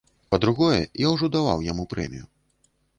[0.35, 2.25] Па-другое, я ўжо даваў яму прэмію.